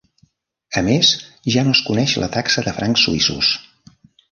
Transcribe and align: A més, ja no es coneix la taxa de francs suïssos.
A 0.79 0.81
més, 0.87 1.11
ja 1.57 1.65
no 1.67 1.77
es 1.77 1.83
coneix 1.91 2.17
la 2.25 2.31
taxa 2.39 2.65
de 2.69 2.75
francs 2.81 3.07
suïssos. 3.09 3.53